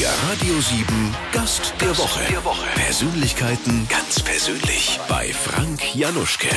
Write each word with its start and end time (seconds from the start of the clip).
Der 0.00 0.08
Radio 0.28 0.60
7 0.60 0.84
Gast 1.30 1.72
der 1.80 1.96
Woche. 1.96 2.20
Der 2.28 2.44
Woche. 2.44 2.66
Persönlichkeiten 2.74 3.86
ganz 3.88 4.20
persönlich 4.20 4.98
bei 5.08 5.26
Frank 5.32 5.94
Januschke. 5.94 6.48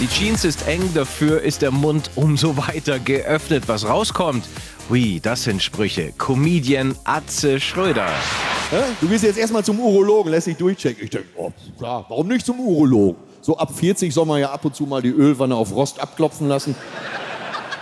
Die 0.00 0.06
Jeans 0.06 0.44
ist 0.44 0.68
eng, 0.68 0.92
dafür 0.92 1.40
ist 1.40 1.62
der 1.62 1.70
Mund 1.70 2.10
umso 2.14 2.58
weiter 2.58 2.98
geöffnet. 2.98 3.64
Was 3.68 3.88
rauskommt? 3.88 4.46
Hui, 4.90 5.18
das 5.18 5.44
sind 5.44 5.62
Sprüche. 5.62 6.12
Comedian 6.18 6.94
Atze 7.04 7.58
Schröder. 7.58 8.08
Du 9.00 9.08
gehst 9.08 9.24
jetzt 9.24 9.38
erstmal 9.38 9.64
zum 9.64 9.80
Urologen, 9.80 10.30
lässt 10.30 10.46
dich 10.46 10.58
durchchecken. 10.58 11.04
Ich 11.04 11.10
denke, 11.10 11.28
oh, 11.36 11.52
klar, 11.78 12.04
warum 12.10 12.28
nicht 12.28 12.44
zum 12.44 12.60
Urologen? 12.60 13.22
So 13.40 13.56
ab 13.56 13.72
40 13.74 14.12
soll 14.12 14.26
man 14.26 14.40
ja 14.40 14.50
ab 14.50 14.62
und 14.62 14.76
zu 14.76 14.84
mal 14.84 15.00
die 15.00 15.08
Ölwanne 15.08 15.56
auf 15.56 15.74
Rost 15.74 16.00
abklopfen 16.00 16.48
lassen. 16.48 16.74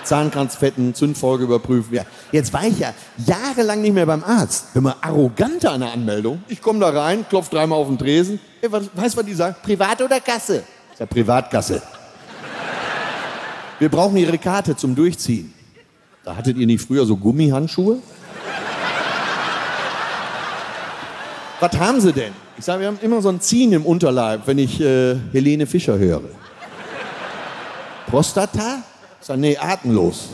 Zahnkranzfetten, 0.05 0.95
Zündfolge 0.95 1.45
überprüfen. 1.45 1.95
Ja, 1.95 2.03
jetzt 2.31 2.53
war 2.53 2.65
ich 2.65 2.79
ja 2.79 2.93
jahrelang 3.19 3.83
nicht 3.83 3.95
mehr 3.95 4.07
beim 4.07 4.25
Arzt. 4.25 4.67
Immer 4.75 4.97
arroganter 5.01 5.73
an 5.73 5.81
der 5.81 5.93
Anmeldung. 5.93 6.43
Ich 6.49 6.61
komme 6.61 6.81
da 6.81 6.89
rein, 6.89 7.25
klopf 7.29 7.49
dreimal 7.49 7.79
auf 7.79 7.89
den 7.89 7.99
Tresen. 7.99 8.41
Hey, 8.61 8.71
was, 8.73 8.85
weißt 8.95 9.15
du, 9.15 9.19
was 9.19 9.27
die 9.27 9.35
sagen? 9.35 9.57
Privat 9.63 10.01
oder 10.03 10.21
Kasse? 10.21 10.63
Ich 10.93 10.99
sag 10.99 11.09
Privatkasse. 11.09 11.83
Wir 13.79 13.89
brauchen 13.89 14.17
Ihre 14.17 14.39
Karte 14.39 14.77
zum 14.77 14.95
Durchziehen. 14.95 15.53
Da 16.25 16.37
hattet 16.37 16.57
ihr 16.57 16.67
nicht 16.67 16.87
früher 16.87 17.05
so 17.05 17.17
Gummihandschuhe? 17.17 17.99
Was 21.59 21.79
haben 21.79 22.01
Sie 22.01 22.13
denn? 22.13 22.33
Ich 22.59 22.65
sage, 22.65 22.81
wir 22.81 22.89
haben 22.89 22.99
immer 23.03 23.23
so 23.23 23.29
ein 23.29 23.41
Ziehen 23.41 23.73
im 23.73 23.87
Unterleib, 23.87 24.43
wenn 24.47 24.59
ich 24.59 24.81
äh, 24.81 25.17
Helene 25.33 25.67
Fischer 25.67 25.99
höre. 25.99 26.23
Prostata? 28.07 28.83
Sage, 29.23 29.39
nee, 29.39 29.57
atemlos. 29.57 30.31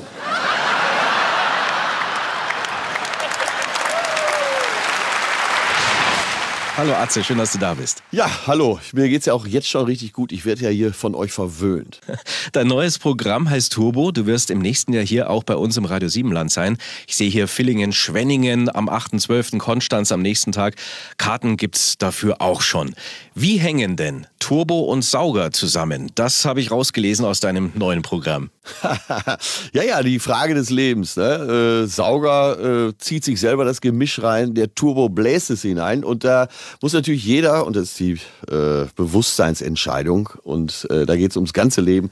Hallo 6.79 6.95
Atze, 6.95 7.25
schön, 7.25 7.39
dass 7.39 7.51
du 7.51 7.59
da 7.59 7.75
bist. 7.75 8.05
Ja, 8.13 8.47
hallo. 8.47 8.79
Mir 8.93 9.09
geht's 9.09 9.27
ja 9.27 9.33
auch 9.33 9.49
jetzt 9.49 9.69
schon 9.69 9.85
richtig 9.87 10.13
gut. 10.13 10.31
Ich 10.31 10.45
werde 10.45 10.63
ja 10.63 10.69
hier 10.69 10.95
von 10.95 11.17
euch 11.17 11.33
verwöhnt. 11.33 11.99
Dein 12.53 12.69
neues 12.69 13.01
Programm 13.01 13.51
heißt 13.51 13.73
Turbo. 13.73 14.13
Du 14.13 14.27
wirst 14.27 14.49
im 14.49 14.61
nächsten 14.61 14.93
Jahr 14.93 15.03
hier 15.03 15.29
auch 15.29 15.43
bei 15.43 15.57
uns 15.57 15.77
im 15.77 15.87
Radio 15.87 16.09
7 16.09 16.31
Land 16.31 16.53
sein. 16.53 16.79
Ich 17.09 17.17
sehe 17.17 17.29
hier 17.29 17.49
Villingen, 17.49 17.91
Schwenningen 17.91 18.73
am 18.73 18.89
8.12., 18.89 19.59
Konstanz 19.59 20.13
am 20.13 20.23
nächsten 20.23 20.53
Tag. 20.53 20.77
Karten 21.17 21.57
gibt's 21.57 21.99
dafür 21.99 22.41
auch 22.41 22.63
schon. 22.63 22.95
Wie 23.35 23.57
hängen 23.57 23.97
denn 23.97 24.29
Turbo 24.39 24.83
und 24.83 25.03
Sauger 25.03 25.51
zusammen? 25.51 26.13
Das 26.15 26.45
habe 26.45 26.61
ich 26.61 26.71
rausgelesen 26.71 27.25
aus 27.25 27.41
deinem 27.41 27.73
neuen 27.75 28.03
Programm. 28.03 28.51
ja, 29.73 29.83
ja, 29.83 30.03
die 30.05 30.21
Frage 30.21 30.55
des 30.55 30.71
Lebens. 30.71 31.17
Ne? 31.17 31.85
Äh, 31.85 31.87
Sauger 31.89 32.89
äh, 32.89 32.93
zieht 32.99 33.25
sich 33.25 33.41
selber 33.41 33.65
das 33.65 33.81
Gemisch 33.81 34.23
rein, 34.23 34.55
der 34.55 34.73
Turbo 34.77 35.09
bläst 35.09 35.51
es 35.51 35.63
hinein 35.63 36.05
und 36.05 36.23
da 36.23 36.47
muss 36.81 36.93
natürlich 36.93 37.25
jeder, 37.25 37.67
und 37.67 37.77
das 37.77 37.91
ist 37.91 38.01
die 38.01 38.13
äh, 38.51 38.87
Bewusstseinsentscheidung, 38.97 40.31
und 40.43 40.87
äh, 40.91 41.07
da 41.07 41.17
geht 41.17 41.31
es 41.31 41.37
ums 41.37 41.53
ganze 41.53 41.81
Leben, 41.81 42.11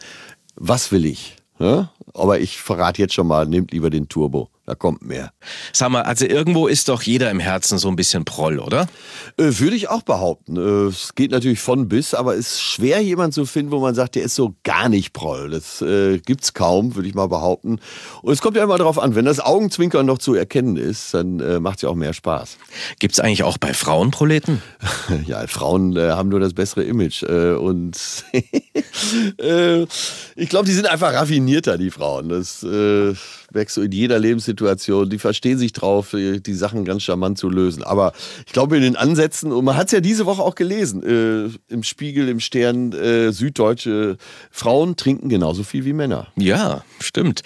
was 0.55 0.93
will 0.93 1.05
ich? 1.05 1.37
Ne? 1.59 1.89
Aber 2.15 2.41
ich 2.41 2.59
verrate 2.59 3.03
jetzt 3.03 3.15
schon 3.15 3.27
mal, 3.27 3.47
nehmt 3.47 3.73
lieber 3.73 3.91
den 3.91 4.09
Turbo. 4.09 4.51
Da 4.67 4.75
kommt 4.75 5.03
mehr. 5.07 5.31
Sag 5.73 5.91
mal, 5.91 6.03
also 6.03 6.27
irgendwo 6.27 6.67
ist 6.67 6.89
doch 6.89 7.03
jeder 7.03 7.31
im 7.31 7.39
Herzen 7.39 7.79
so 7.79 7.89
ein 7.89 7.95
bisschen 7.95 8.25
Proll, 8.25 8.59
oder? 8.59 8.89
Äh, 9.37 9.59
würde 9.59 9.77
ich 9.77 9.89
auch 9.89 10.03
behaupten. 10.03 10.57
Äh, 10.57 10.89
es 10.89 11.15
geht 11.15 11.31
natürlich 11.31 11.61
von 11.61 11.89
bis, 11.89 12.15
aber 12.15 12.35
es 12.35 12.55
ist 12.55 12.63
schwer, 12.63 13.01
jemanden 13.01 13.33
zu 13.33 13.47
finden, 13.47 13.71
wo 13.71 13.79
man 13.79 13.95
sagt, 13.95 14.17
der 14.17 14.25
ist 14.25 14.35
so 14.35 14.57
gar 14.65 14.89
nicht 14.89 15.13
Proll. 15.13 15.51
Das 15.51 15.81
äh, 15.83 16.21
es 16.41 16.53
kaum, 16.53 16.97
würde 16.97 17.09
ich 17.09 17.15
mal 17.15 17.29
behaupten. 17.29 17.79
Und 18.23 18.33
es 18.33 18.43
kommt 18.43 18.57
ja 18.57 18.65
immer 18.65 18.77
darauf 18.77 18.99
an, 18.99 19.15
wenn 19.15 19.25
das 19.25 19.39
Augenzwinkern 19.39 20.05
noch 20.05 20.19
zu 20.19 20.35
erkennen 20.35 20.77
ist, 20.77 21.15
dann 21.15 21.39
äh, 21.39 21.61
macht 21.61 21.77
es 21.77 21.83
ja 21.83 21.89
auch 21.89 21.95
mehr 21.95 22.13
Spaß. 22.13 22.59
Gibt 22.99 23.15
es 23.15 23.21
eigentlich 23.21 23.45
auch 23.45 23.59
bei 23.59 23.73
Frauen 23.73 24.11
Proleten? 24.11 24.63
ja, 25.27 25.47
Frauen 25.47 25.97
äh, 25.97 26.11
haben 26.11 26.29
nur 26.29 26.41
das 26.41 26.55
bessere 26.55 26.83
Image. 26.83 27.23
Äh, 27.23 27.55
und 27.55 27.97
äh, 29.39 29.83
ich 30.37 30.49
glaube, 30.49 30.67
die 30.67 30.73
sind 30.73 30.87
einfach 30.87 31.13
raffinierter, 31.13 31.79
die 31.79 31.91
Frauen. 31.91 32.29
Das 32.29 32.65
merkst 33.53 33.77
du 33.77 33.83
in 33.83 33.93
jeder 33.93 34.19
Lebenssituation. 34.19 35.09
Die 35.11 35.19
verstehen 35.19 35.59
sich 35.59 35.73
drauf, 35.73 36.15
die 36.15 36.55
Sachen 36.55 36.85
ganz 36.85 37.03
charmant 37.03 37.39
zu 37.39 37.49
lösen. 37.49 37.83
Aber 37.83 38.13
ich 38.47 38.53
glaube, 38.53 38.77
in 38.77 38.83
den 38.83 38.97
Ansätzen, 38.97 39.53
und 39.53 39.65
man 39.65 39.77
hat 39.77 39.87
es 39.87 39.93
ja 39.93 40.01
diese 40.01 40.27
Woche 40.27 40.43
auch 40.43 40.55
gelesen, 40.55 41.03
äh, 41.03 41.73
im 41.73 41.83
Spiegel, 41.83 42.29
im 42.29 42.41
Stern, 42.41 42.93
äh, 42.93 43.33
süddeutsche 43.33 44.17
Frauen 44.51 44.97
trinken 44.97 45.29
genauso 45.29 45.63
viel 45.63 45.85
wie 45.85 45.93
Männer. 45.93 46.29
Ja, 46.37 46.85
stimmt. 47.01 47.43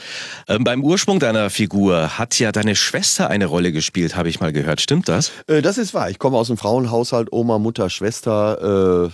Ähm, 0.48 0.64
beim 0.64 0.82
Ursprung 0.82 1.20
deiner 1.20 1.50
Figur 1.50 2.18
hat 2.18 2.38
ja 2.38 2.52
deine 2.52 2.76
Schwester 2.76 3.30
eine 3.30 3.46
Rolle 3.46 3.72
gespielt, 3.72 4.16
habe 4.16 4.28
ich 4.28 4.40
mal 4.40 4.52
gehört. 4.52 4.80
Stimmt 4.80 5.08
das? 5.08 5.32
Äh, 5.46 5.62
das 5.62 5.78
ist 5.78 5.94
wahr. 5.94 6.10
Ich 6.10 6.18
komme 6.18 6.36
aus 6.36 6.50
einem 6.50 6.58
Frauenhaushalt, 6.58 7.28
Oma, 7.32 7.58
Mutter, 7.58 7.88
Schwester. 7.90 9.10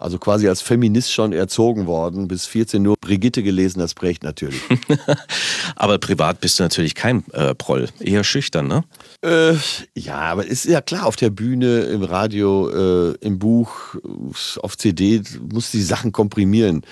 Also 0.00 0.18
quasi 0.18 0.48
als 0.48 0.62
Feminist 0.62 1.12
schon 1.12 1.32
erzogen 1.32 1.86
worden, 1.86 2.26
bis 2.26 2.46
14 2.46 2.82
nur 2.82 2.96
Brigitte 3.00 3.42
gelesen, 3.42 3.80
das 3.80 3.94
prägt 3.94 4.22
natürlich. 4.22 4.60
aber 5.76 5.98
privat 5.98 6.40
bist 6.40 6.58
du 6.58 6.62
natürlich 6.62 6.94
kein 6.94 7.24
äh, 7.32 7.54
Proll, 7.54 7.88
eher 8.00 8.24
schüchtern, 8.24 8.66
ne? 8.66 8.84
Äh, 9.22 9.56
ja, 9.94 10.18
aber 10.18 10.46
ist 10.46 10.64
ja 10.64 10.80
klar, 10.80 11.06
auf 11.06 11.16
der 11.16 11.30
Bühne, 11.30 11.80
im 11.80 12.02
Radio, 12.02 13.10
äh, 13.10 13.14
im 13.20 13.38
Buch, 13.38 13.96
auf 14.62 14.78
CD, 14.78 15.22
muss 15.52 15.70
die 15.70 15.82
Sachen 15.82 16.12
komprimieren. 16.12 16.82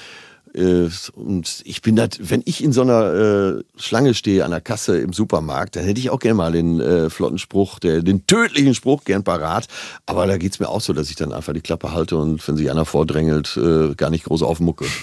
Äh, 0.54 0.88
und 1.14 1.62
ich 1.64 1.82
bin 1.82 1.96
das, 1.96 2.10
wenn 2.18 2.42
ich 2.44 2.62
in 2.62 2.72
so 2.72 2.82
einer 2.82 3.58
äh, 3.58 3.62
Schlange 3.76 4.14
stehe 4.14 4.44
an 4.44 4.50
der 4.50 4.60
Kasse 4.60 4.98
im 4.98 5.12
Supermarkt, 5.12 5.76
dann 5.76 5.84
hätte 5.84 6.00
ich 6.00 6.10
auch 6.10 6.18
gerne 6.18 6.34
mal 6.34 6.52
den 6.52 6.80
äh, 6.80 7.10
flotten 7.10 7.38
Spruch, 7.38 7.78
der, 7.78 8.02
den 8.02 8.26
tödlichen 8.26 8.74
Spruch 8.74 9.04
gern 9.04 9.24
parat. 9.24 9.66
Aber 10.06 10.26
da 10.26 10.36
geht 10.38 10.52
es 10.52 10.60
mir 10.60 10.68
auch 10.68 10.80
so, 10.80 10.92
dass 10.92 11.10
ich 11.10 11.16
dann 11.16 11.32
einfach 11.32 11.52
die 11.52 11.60
Klappe 11.60 11.92
halte 11.92 12.16
und 12.16 12.46
wenn 12.46 12.56
sich 12.56 12.70
einer 12.70 12.84
vordrängelt, 12.84 13.56
äh, 13.56 13.94
gar 13.94 14.10
nicht 14.10 14.24
groß 14.24 14.42
aufmucke. 14.42 14.86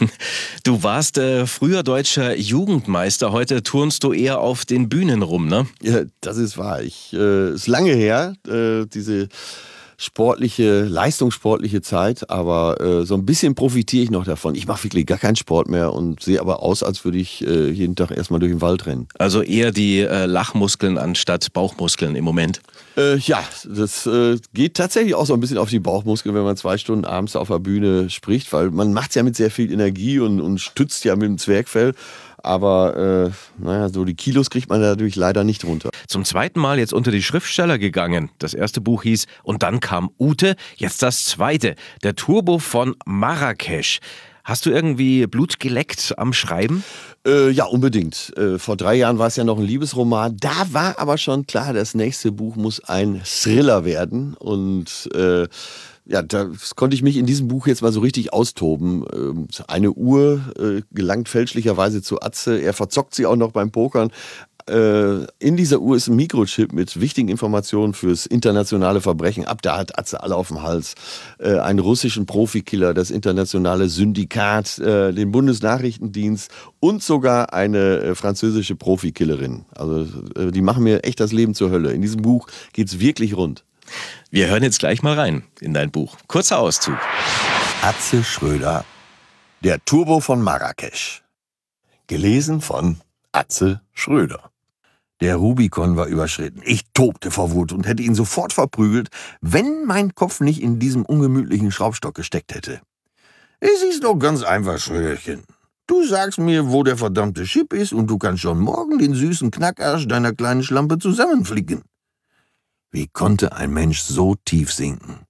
Du 0.63 0.81
warst 0.81 1.17
äh, 1.17 1.45
früher 1.45 1.83
deutscher 1.83 2.35
Jugendmeister, 2.35 3.31
heute 3.31 3.61
turnst 3.61 4.03
du 4.03 4.13
eher 4.13 4.39
auf 4.39 4.65
den 4.65 4.89
Bühnen 4.89 5.21
rum, 5.21 5.47
ne? 5.47 5.67
Ja, 5.81 6.01
das 6.21 6.37
ist 6.37 6.57
wahr. 6.57 6.81
Ich 6.81 7.13
äh, 7.13 7.53
ist 7.53 7.67
lange 7.67 7.93
her, 7.93 8.33
diese 8.45 9.29
sportliche, 9.97 10.83
leistungssportliche 10.83 11.81
Zeit, 11.81 12.29
aber 12.29 12.81
äh, 12.81 13.05
so 13.05 13.15
ein 13.15 13.25
bisschen 13.25 13.55
profitiere 13.55 14.03
ich 14.03 14.11
noch 14.11 14.25
davon. 14.25 14.55
Ich 14.55 14.67
mache 14.67 14.83
wirklich 14.83 15.05
gar 15.05 15.17
keinen 15.17 15.35
Sport 15.35 15.69
mehr 15.69 15.93
und 15.93 16.21
sehe 16.21 16.39
aber 16.39 16.61
aus, 16.61 16.83
als 16.83 17.05
würde 17.05 17.17
ich 17.17 17.45
äh, 17.45 17.69
jeden 17.69 17.95
Tag 17.95 18.11
erstmal 18.11 18.39
durch 18.39 18.51
den 18.51 18.61
Wald 18.61 18.85
rennen. 18.85 19.07
Also 19.17 19.41
eher 19.41 19.71
die 19.71 19.99
äh, 19.99 20.25
Lachmuskeln 20.25 20.97
anstatt 20.97 21.53
Bauchmuskeln 21.53 22.15
im 22.15 22.23
Moment. 22.23 22.61
Äh, 22.97 23.17
ja, 23.17 23.43
das 23.67 24.05
äh, 24.05 24.37
geht 24.53 24.75
tatsächlich 24.75 25.15
auch 25.15 25.25
so 25.25 25.33
ein 25.33 25.39
bisschen 25.39 25.57
auf 25.57 25.69
die 25.69 25.79
Bauchmuskeln, 25.79 26.35
wenn 26.35 26.43
man 26.43 26.57
zwei 26.57 26.77
Stunden 26.77 27.05
abends 27.05 27.35
auf 27.35 27.47
der 27.47 27.59
Bühne 27.59 28.09
spricht, 28.09 28.51
weil 28.53 28.71
man 28.71 28.93
macht 28.93 29.09
es 29.09 29.15
ja 29.15 29.23
mit 29.23 29.35
sehr 29.35 29.51
viel 29.51 29.71
Energie 29.71 30.19
und, 30.19 30.41
und 30.41 30.59
stützt 30.59 31.03
ja 31.05 31.15
mit 31.15 31.23
dem 31.23 31.37
Zwergfell. 31.37 31.93
Aber 32.45 32.95
äh, 33.27 33.63
naja, 33.63 33.89
so 33.89 34.05
die 34.05 34.13
Kilos 34.13 34.49
kriegt 34.49 34.69
man 34.69 34.81
dadurch 34.81 35.15
leider 35.15 35.43
nicht 35.43 35.65
runter. 35.65 35.89
Zum 36.07 36.23
zweiten 36.23 36.59
Mal 36.59 36.77
jetzt 36.77 36.93
unter 36.93 37.11
die 37.11 37.23
Schriftsteller 37.23 37.79
gegangen. 37.79 38.29
Das 38.37 38.53
erste 38.53 38.81
Buch 38.81 39.03
hieß 39.03 39.25
Und 39.43 39.63
dann 39.63 39.79
kam 39.79 40.11
Ute, 40.19 40.55
jetzt 40.75 41.01
das 41.01 41.25
zweite, 41.25 41.75
der 42.03 42.15
Turbo 42.15 42.59
von 42.59 42.95
Marrakesch. 43.05 43.99
Hast 44.43 44.67
du 44.67 44.69
irgendwie 44.69 45.25
Blut 45.25 45.59
geleckt 45.59 46.13
am 46.17 46.31
Schreiben? 46.31 46.83
Äh, 47.25 47.49
ja, 47.49 47.65
unbedingt. 47.65 48.31
Äh, 48.37 48.59
vor 48.59 48.77
drei 48.77 48.93
Jahren 48.93 49.17
war 49.17 49.25
es 49.25 49.37
ja 49.37 49.43
noch 49.43 49.57
ein 49.57 49.65
Liebesroman. 49.65 50.37
Da 50.39 50.67
war 50.71 50.99
aber 50.99 51.17
schon 51.17 51.47
klar, 51.47 51.73
das 51.73 51.95
nächste 51.95 52.31
Buch 52.31 52.55
muss 52.55 52.79
ein 52.83 53.21
Thriller 53.25 53.85
werden. 53.85 54.35
Und 54.35 55.09
äh, 55.15 55.47
ja, 56.07 56.21
da 56.21 56.49
konnte 56.75 56.95
ich 56.95 57.01
mich 57.01 57.17
in 57.17 57.25
diesem 57.25 57.47
Buch 57.47 57.67
jetzt 57.67 57.81
mal 57.81 57.91
so 57.91 57.99
richtig 57.99 58.31
austoben. 58.31 59.05
Ähm, 59.13 59.47
eine 59.67 59.91
Uhr 59.91 60.41
äh, 60.57 60.81
gelangt 60.91 61.29
fälschlicherweise 61.29 62.01
zu 62.01 62.21
Atze. 62.21 62.59
Er 62.59 62.73
verzockt 62.73 63.15
sie 63.15 63.25
auch 63.25 63.35
noch 63.35 63.51
beim 63.51 63.71
Pokern. 63.71 64.11
Äh, 64.69 65.25
in 65.39 65.57
dieser 65.57 65.79
Uhr 65.79 65.95
ist 65.95 66.07
ein 66.07 66.15
Mikrochip 66.15 66.73
mit 66.73 66.99
wichtigen 66.99 67.29
Informationen 67.29 67.93
fürs 67.93 68.27
internationale 68.27 69.01
Verbrechen. 69.01 69.45
Ab 69.45 69.63
da 69.63 69.77
hat 69.77 69.97
Atze 69.97 70.21
alle 70.21 70.35
auf 70.35 70.49
dem 70.49 70.61
Hals. 70.61 70.93
Äh, 71.39 71.57
einen 71.57 71.79
russischen 71.79 72.27
Profikiller, 72.27 72.93
das 72.93 73.09
internationale 73.09 73.89
Syndikat, 73.89 74.77
den 74.77 75.31
Bundesnachrichtendienst 75.31 76.51
und 76.79 77.01
sogar 77.01 77.53
eine 77.53 78.15
französische 78.15 78.75
Profikillerin. 78.75 79.65
Also 79.75 80.05
die 80.51 80.61
machen 80.61 80.83
mir 80.83 81.03
echt 81.03 81.19
das 81.19 81.31
Leben 81.31 81.53
zur 81.55 81.71
Hölle. 81.71 81.93
In 81.93 82.01
diesem 82.01 82.21
Buch 82.21 82.47
geht 82.73 82.87
es 82.87 82.99
wirklich 82.99 83.35
rund. 83.35 83.63
Wir 84.29 84.47
hören 84.47 84.63
jetzt 84.63 84.79
gleich 84.79 85.03
mal 85.03 85.17
rein 85.17 85.43
in 85.59 85.73
dein 85.73 85.91
Buch. 85.91 86.17
Kurzer 86.27 86.59
Auszug. 86.59 86.97
Atze 87.81 88.23
Schröder, 88.23 88.83
der 89.63 89.83
Turbo 89.85 90.19
von 90.19 90.41
Marrakesch. 90.41 91.23
Gelesen 92.07 92.61
von 92.61 93.01
Atze 93.31 93.81
Schröder. 93.93 94.51
Der 95.21 95.37
Rubikon 95.37 95.95
war 95.95 96.07
überschritten. 96.07 96.61
Ich 96.65 96.81
tobte 96.93 97.31
vor 97.31 97.51
Wut 97.51 97.71
und 97.71 97.87
hätte 97.87 98.03
ihn 98.03 98.15
sofort 98.15 98.53
verprügelt, 98.53 99.09
wenn 99.41 99.85
mein 99.85 100.13
Kopf 100.13 100.41
nicht 100.41 100.61
in 100.61 100.79
diesem 100.79 101.05
ungemütlichen 101.05 101.71
Schraubstock 101.71 102.15
gesteckt 102.15 102.53
hätte. 102.53 102.81
Es 103.59 103.81
ist 103.83 104.03
doch 104.03 104.17
ganz 104.17 104.43
einfach, 104.43 104.77
Schröderchen. 104.77 105.43
Du 105.87 106.03
sagst 106.05 106.39
mir, 106.39 106.71
wo 106.71 106.83
der 106.83 106.97
verdammte 106.97 107.43
Chip 107.43 107.71
ist 107.71 107.93
und 107.93 108.07
du 108.07 108.17
kannst 108.17 108.41
schon 108.41 108.59
morgen 108.59 108.97
den 108.97 109.13
süßen 109.13 109.51
Knackarsch 109.51 110.07
deiner 110.07 110.33
kleinen 110.33 110.63
Schlampe 110.63 110.97
zusammenflicken. 110.97 111.83
Wie 112.95 113.07
konnte 113.07 113.51
ein 113.51 113.73
Mensch 113.73 113.99
so 114.03 114.35
tief 114.45 114.71
sinken? 114.71 115.25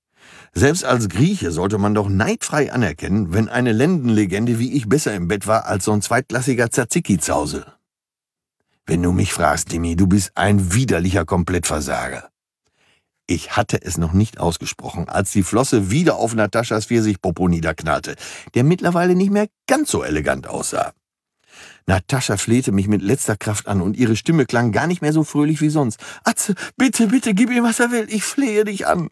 Selbst 0.53 0.85
als 0.85 1.09
Grieche 1.09 1.51
sollte 1.51 1.79
man 1.79 1.95
doch 1.95 2.07
neidfrei 2.07 2.71
anerkennen, 2.71 3.33
wenn 3.33 3.49
eine 3.49 3.71
Lendenlegende 3.71 4.59
wie 4.59 4.73
ich 4.73 4.87
besser 4.87 5.15
im 5.15 5.27
Bett 5.27 5.47
war 5.47 5.65
als 5.65 5.85
so 5.85 5.91
ein 5.91 6.03
zweitklassiger 6.03 6.69
Tzatziki-Zausel. 6.69 7.65
Wenn 8.85 9.01
du 9.01 9.11
mich 9.11 9.33
fragst, 9.33 9.71
Dimi, 9.71 9.95
du 9.95 10.05
bist 10.05 10.33
ein 10.35 10.75
widerlicher 10.75 11.25
Komplettversager. 11.25 12.29
Ich 13.25 13.57
hatte 13.57 13.81
es 13.81 13.97
noch 13.97 14.13
nicht 14.13 14.39
ausgesprochen, 14.39 15.09
als 15.09 15.31
die 15.31 15.41
Flosse 15.41 15.89
wieder 15.89 16.17
auf 16.17 16.35
Nataschas 16.35 16.85
Pfirsichpopo 16.85 17.47
niederknallte, 17.47 18.15
der 18.53 18.63
mittlerweile 18.63 19.15
nicht 19.15 19.31
mehr 19.31 19.47
ganz 19.65 19.89
so 19.89 20.03
elegant 20.03 20.45
aussah. 20.45 20.93
Natascha 21.87 22.37
flehte 22.37 22.71
mich 22.71 22.87
mit 22.87 23.01
letzter 23.01 23.37
Kraft 23.37 23.67
an 23.67 23.81
und 23.81 23.95
ihre 23.95 24.15
Stimme 24.15 24.45
klang 24.45 24.71
gar 24.71 24.87
nicht 24.87 25.01
mehr 25.01 25.13
so 25.13 25.23
fröhlich 25.23 25.61
wie 25.61 25.69
sonst. 25.69 25.99
Atze, 26.23 26.55
bitte, 26.77 27.07
bitte, 27.07 27.33
gib 27.33 27.51
ihm, 27.51 27.63
was 27.63 27.79
er 27.79 27.91
will, 27.91 28.07
ich 28.09 28.23
flehe 28.23 28.63
dich 28.63 28.87
an. 28.87 29.09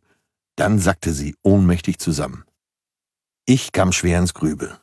Dann 0.56 0.80
sackte 0.80 1.14
sie 1.14 1.36
ohnmächtig 1.44 2.00
zusammen. 2.00 2.44
Ich 3.46 3.72
kam 3.72 3.92
schwer 3.92 4.20
ins 4.20 4.34
Grübel. 4.34 4.78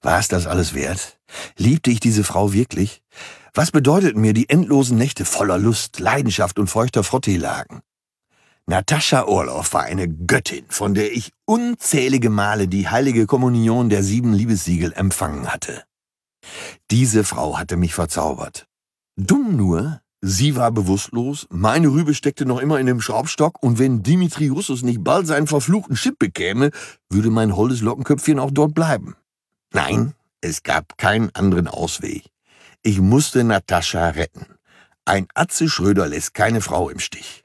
War 0.00 0.18
es 0.18 0.28
das 0.28 0.46
alles 0.46 0.74
wert? 0.74 1.18
Liebte 1.56 1.90
ich 1.90 2.00
diese 2.00 2.24
Frau 2.24 2.52
wirklich? 2.52 3.02
Was 3.52 3.70
bedeuteten 3.70 4.20
mir 4.20 4.34
die 4.34 4.48
endlosen 4.48 4.96
Nächte 4.96 5.24
voller 5.24 5.58
Lust, 5.58 5.98
Leidenschaft 5.98 6.58
und 6.58 6.68
feuchter 6.68 7.02
Frottee-Lagen? 7.02 7.80
Natascha 8.66 9.24
Orloff 9.24 9.72
war 9.72 9.84
eine 9.84 10.08
Göttin, 10.08 10.66
von 10.68 10.94
der 10.94 11.12
ich 11.12 11.32
unzählige 11.44 12.30
Male 12.30 12.68
die 12.68 12.88
heilige 12.88 13.26
Kommunion 13.26 13.88
der 13.88 14.02
sieben 14.02 14.32
Liebessiegel 14.32 14.92
empfangen 14.92 15.52
hatte. 15.52 15.84
Diese 16.90 17.24
Frau 17.24 17.58
hatte 17.58 17.76
mich 17.76 17.94
verzaubert. 17.94 18.66
Dumm 19.16 19.56
nur, 19.56 20.00
sie 20.20 20.56
war 20.56 20.70
bewusstlos, 20.70 21.46
meine 21.50 21.88
Rübe 21.88 22.14
steckte 22.14 22.44
noch 22.44 22.60
immer 22.60 22.78
in 22.78 22.86
dem 22.86 23.00
Schraubstock 23.00 23.62
und 23.62 23.78
wenn 23.78 24.02
Dimitri 24.02 24.48
Russus 24.48 24.82
nicht 24.82 25.02
bald 25.02 25.26
seinen 25.26 25.46
verfluchten 25.46 25.96
Chip 25.96 26.18
bekäme, 26.18 26.70
würde 27.10 27.30
mein 27.30 27.56
holdes 27.56 27.80
Lockenköpfchen 27.80 28.38
auch 28.38 28.50
dort 28.50 28.74
bleiben. 28.74 29.16
Nein, 29.72 30.14
es 30.40 30.62
gab 30.62 30.98
keinen 30.98 31.34
anderen 31.34 31.68
Ausweg. 31.68 32.24
Ich 32.82 33.00
musste 33.00 33.42
Natascha 33.42 34.10
retten. 34.10 34.46
Ein 35.04 35.26
Atze 35.34 35.68
Schröder 35.68 36.08
lässt 36.08 36.34
keine 36.34 36.60
Frau 36.60 36.88
im 36.88 36.98
Stich. 36.98 37.44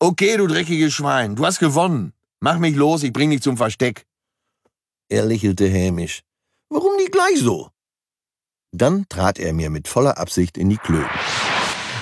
Okay, 0.00 0.36
du 0.36 0.46
dreckiges 0.46 0.94
Schwein, 0.94 1.36
du 1.36 1.44
hast 1.44 1.58
gewonnen. 1.58 2.12
Mach 2.40 2.58
mich 2.58 2.76
los, 2.76 3.02
ich 3.02 3.12
bring 3.12 3.30
dich 3.30 3.42
zum 3.42 3.56
Versteck. 3.56 4.06
Er 5.08 5.24
lächelte 5.24 5.66
hämisch. 5.66 6.22
Warum 6.70 6.96
nicht 6.96 7.12
gleich 7.12 7.40
so? 7.40 7.70
Dann 8.72 9.06
trat 9.08 9.38
er 9.38 9.54
mir 9.54 9.70
mit 9.70 9.88
voller 9.88 10.18
Absicht 10.18 10.58
in 10.58 10.68
die 10.68 10.76
Klöten. 10.76 11.08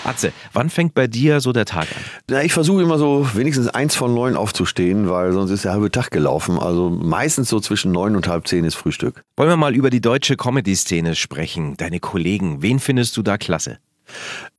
Atze, 0.04 0.32
wann 0.52 0.70
fängt 0.70 0.94
bei 0.94 1.06
dir 1.06 1.40
so 1.40 1.52
der 1.52 1.64
Tag 1.64 1.88
an? 1.90 2.02
Na, 2.28 2.42
ich 2.42 2.52
versuche 2.52 2.82
immer 2.82 2.98
so 2.98 3.28
wenigstens 3.34 3.68
eins 3.68 3.94
von 3.94 4.14
neun 4.14 4.36
aufzustehen, 4.36 5.08
weil 5.10 5.32
sonst 5.32 5.50
ist 5.50 5.64
der 5.64 5.72
halbe 5.72 5.90
Tag 5.90 6.10
gelaufen. 6.10 6.58
Also 6.58 6.90
meistens 6.90 7.48
so 7.48 7.60
zwischen 7.60 7.92
neun 7.92 8.14
und 8.14 8.28
halb 8.28 8.46
zehn 8.46 8.64
ist 8.64 8.76
Frühstück. 8.76 9.22
Wollen 9.36 9.48
wir 9.48 9.56
mal 9.56 9.74
über 9.74 9.90
die 9.90 10.00
deutsche 10.00 10.36
Comedy-Szene 10.36 11.14
sprechen? 11.16 11.76
Deine 11.76 12.00
Kollegen, 12.00 12.62
wen 12.62 12.78
findest 12.78 13.16
du 13.16 13.22
da 13.22 13.36
klasse? 13.36 13.78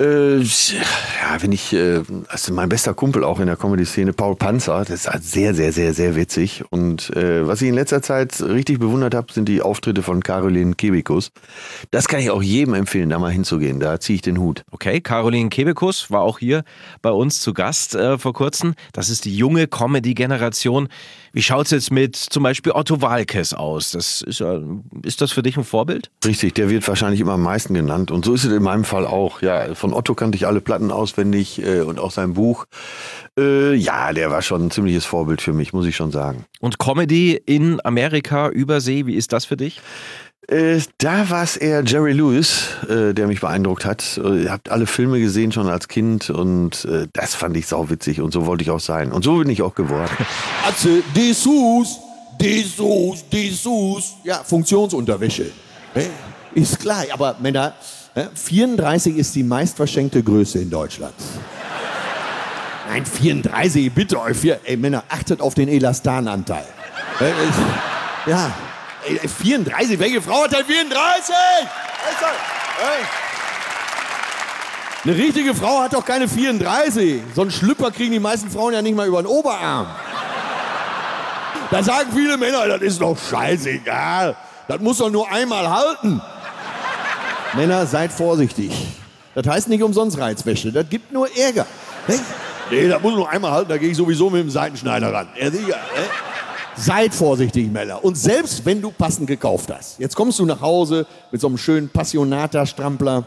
Äh, 0.01 0.38
ja, 0.39 1.41
wenn 1.41 1.51
ich, 1.51 1.73
äh, 1.73 2.01
also 2.27 2.53
mein 2.53 2.69
bester 2.69 2.94
Kumpel 2.94 3.23
auch 3.23 3.39
in 3.39 3.47
der 3.47 3.55
Comedy-Szene, 3.55 4.13
Paul 4.13 4.35
Panzer, 4.35 4.79
das 4.79 5.01
ist 5.01 5.07
halt 5.07 5.23
sehr, 5.23 5.53
sehr, 5.53 5.71
sehr, 5.73 5.94
sehr 5.94 6.15
witzig. 6.15 6.63
Und 6.69 7.15
äh, 7.15 7.47
was 7.47 7.61
ich 7.61 7.69
in 7.69 7.75
letzter 7.75 8.01
Zeit 8.01 8.41
richtig 8.41 8.79
bewundert 8.79 9.15
habe, 9.15 9.31
sind 9.31 9.49
die 9.49 9.61
Auftritte 9.61 10.03
von 10.03 10.21
Caroline 10.21 10.75
Kebekus. 10.75 11.31
Das 11.91 12.07
kann 12.07 12.19
ich 12.19 12.29
auch 12.29 12.44
jedem 12.44 12.73
empfehlen, 12.73 13.09
da 13.09 13.19
mal 13.19 13.31
hinzugehen. 13.31 13.79
Da 13.79 13.99
ziehe 13.99 14.15
ich 14.15 14.21
den 14.21 14.39
Hut. 14.39 14.63
Okay, 14.71 15.01
Caroline 15.01 15.50
Kebekus 15.50 16.11
war 16.11 16.21
auch 16.21 16.39
hier 16.39 16.63
bei 17.01 17.11
uns 17.11 17.39
zu 17.39 17.53
Gast 17.53 17.95
äh, 17.95 18.17
vor 18.17 18.33
kurzem. 18.33 18.73
Das 18.93 19.09
ist 19.09 19.25
die 19.25 19.35
junge 19.35 19.67
Comedy-Generation. 19.67 20.89
Wie 21.33 21.43
schaut 21.43 21.65
es 21.65 21.71
jetzt 21.71 21.91
mit 21.91 22.15
zum 22.15 22.43
Beispiel 22.43 22.71
Otto 22.71 23.01
Walkes 23.01 23.53
aus? 23.53 23.91
Das 23.91 24.23
ist, 24.23 24.43
ist 25.03 25.21
das 25.21 25.31
für 25.31 25.43
dich 25.43 25.55
ein 25.55 25.63
Vorbild? 25.63 26.09
Richtig, 26.25 26.55
der 26.55 26.69
wird 26.69 26.88
wahrscheinlich 26.88 27.19
immer 27.19 27.33
am 27.33 27.43
meisten 27.43 27.75
genannt. 27.75 28.09
Und 28.09 28.25
so 28.25 28.33
ist 28.33 28.43
es 28.43 28.51
in 28.51 28.63
meinem 28.63 28.83
Fall 28.83 29.05
auch. 29.05 29.41
Ja, 29.43 29.46
von 29.73 29.94
Otto 29.94 30.13
kannte 30.15 30.35
ich 30.35 30.47
alle 30.47 30.61
Platten 30.61 30.91
auswendig 30.91 31.63
äh, 31.63 31.81
und 31.81 31.99
auch 31.99 32.11
sein 32.11 32.33
Buch. 32.33 32.65
Äh, 33.38 33.75
ja, 33.75 34.13
der 34.13 34.31
war 34.31 34.41
schon 34.41 34.67
ein 34.67 34.71
ziemliches 34.71 35.05
Vorbild 35.05 35.41
für 35.41 35.53
mich, 35.53 35.73
muss 35.73 35.85
ich 35.85 35.95
schon 35.95 36.11
sagen. 36.11 36.45
Und 36.59 36.79
Comedy 36.79 37.39
in 37.45 37.79
Amerika, 37.83 38.49
Übersee, 38.49 39.05
wie 39.05 39.15
ist 39.15 39.33
das 39.33 39.45
für 39.45 39.57
dich? 39.57 39.81
Äh, 40.47 40.79
da 40.97 41.29
war 41.29 41.44
es 41.44 41.57
eher 41.57 41.83
Jerry 41.83 42.13
Lewis, 42.13 42.69
äh, 42.89 43.13
der 43.13 43.27
mich 43.27 43.41
beeindruckt 43.41 43.83
hat. 43.83 44.17
Äh, 44.23 44.44
ihr 44.44 44.51
habt 44.51 44.69
alle 44.69 44.85
Filme 44.85 45.19
gesehen 45.19 45.51
schon 45.51 45.67
als 45.67 45.89
Kind 45.89 46.29
und 46.29 46.85
äh, 46.85 47.07
das 47.11 47.35
fand 47.35 47.57
ich 47.57 47.67
sauwitzig 47.67 48.21
und 48.21 48.31
so 48.31 48.45
wollte 48.45 48.63
ich 48.63 48.69
auch 48.69 48.79
sein. 48.79 49.11
Und 49.11 49.23
so 49.23 49.39
bin 49.39 49.50
ich 49.50 49.61
auch 49.61 49.75
geworden. 49.75 50.09
Atze, 50.67 51.03
Dessous, 51.13 52.00
Dessous, 52.39 53.27
Dessous. 53.29 54.13
Ja, 54.23 54.41
Funktionsunterwäsche. 54.43 55.51
Ist 56.53 56.79
klar, 56.79 57.03
aber 57.11 57.35
Männer, 57.41 57.73
34 58.33 59.17
ist 59.17 59.35
die 59.35 59.43
meistverschenkte 59.43 60.23
Größe 60.23 60.59
in 60.59 60.69
Deutschland. 60.69 61.13
Nein, 62.89 63.05
34, 63.05 63.91
bitte 63.91 64.19
euch. 64.19 64.37
Ey, 64.63 64.77
Männer, 64.77 65.03
achtet 65.09 65.41
auf 65.41 65.53
den 65.53 65.67
Elastananteil. 65.67 66.65
Ja, 68.25 68.51
34, 69.39 69.99
welche 69.99 70.21
Frau 70.21 70.43
hat 70.43 70.53
denn 70.53 70.65
34? 70.65 71.35
Eine 75.03 75.15
richtige 75.15 75.53
Frau 75.53 75.79
hat 75.81 75.93
doch 75.93 76.03
keine 76.03 76.27
34. 76.27 77.21
So 77.35 77.41
einen 77.41 77.51
Schlüpper 77.51 77.91
kriegen 77.91 78.11
die 78.11 78.19
meisten 78.19 78.49
Frauen 78.49 78.73
ja 78.73 78.81
nicht 78.81 78.95
mal 78.95 79.07
über 79.07 79.21
den 79.21 79.27
Oberarm. 79.27 79.87
Da 81.71 81.83
sagen 81.83 82.09
viele 82.13 82.37
Männer, 82.37 82.67
das 82.67 82.81
ist 82.81 83.01
doch 83.01 83.17
scheißegal. 83.17 84.35
Das 84.67 84.79
muss 84.79 84.97
doch 84.97 85.09
nur 85.09 85.29
einmal 85.31 85.69
halten. 85.69 86.21
Männer, 87.53 87.85
seid 87.85 88.11
vorsichtig. 88.11 88.71
Das 89.35 89.47
heißt 89.47 89.67
nicht 89.69 89.83
umsonst 89.83 90.17
Reizwäsche. 90.17 90.71
Das 90.71 90.89
gibt 90.89 91.11
nur 91.11 91.27
Ärger. 91.38 91.65
Nee, 92.69 92.88
das 92.88 93.01
muss 93.01 93.13
nur 93.13 93.29
einmal 93.29 93.51
halten, 93.51 93.69
da 93.69 93.77
gehe 93.77 93.89
ich 93.89 93.97
sowieso 93.97 94.29
mit 94.29 94.41
dem 94.41 94.49
Seitenschneider 94.49 95.13
ran. 95.13 95.29
Ja, 95.39 95.51
sicher. 95.51 95.77
Seid 96.75 97.13
vorsichtig, 97.13 97.71
Männer. 97.71 98.03
Und 98.03 98.17
selbst 98.17 98.65
wenn 98.65 98.81
du 98.81 98.91
passend 98.91 99.27
gekauft 99.27 99.71
hast, 99.71 99.99
jetzt 99.99 100.15
kommst 100.15 100.38
du 100.39 100.45
nach 100.45 100.61
Hause 100.61 101.07
mit 101.31 101.41
so 101.41 101.47
einem 101.47 101.57
schönen 101.57 101.89
Passionata-Strampler 101.89 103.23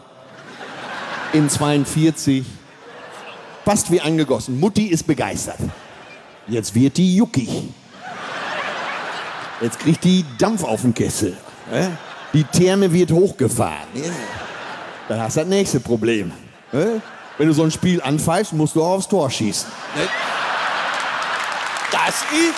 in 1.32 1.48
42, 1.48 2.44
passt 3.64 3.90
wie 3.90 4.00
angegossen. 4.00 4.58
Mutti 4.60 4.86
ist 4.86 5.06
begeistert. 5.06 5.58
Jetzt 6.46 6.74
wird 6.74 6.96
die 6.96 7.16
juckig. 7.16 7.48
Jetzt 9.60 9.78
kriegt 9.78 10.04
die 10.04 10.24
Dampf 10.38 10.64
auf 10.64 10.82
den 10.82 10.94
Kessel. 10.94 11.36
Die 12.32 12.44
Therme 12.44 12.92
wird 12.92 13.10
hochgefahren. 13.10 13.88
Dann 15.08 15.20
hast 15.20 15.36
du 15.36 15.40
das 15.40 15.48
nächste 15.48 15.80
Problem. 15.80 16.32
Wenn 16.70 17.48
du 17.48 17.52
so 17.52 17.62
ein 17.62 17.70
Spiel 17.70 18.00
anpfeifst, 18.00 18.52
musst 18.52 18.76
du 18.76 18.82
auch 18.82 18.96
aufs 18.96 19.08
Tor 19.08 19.30
schießen. 19.30 19.68
Das 21.90 22.22
ist 22.32 22.54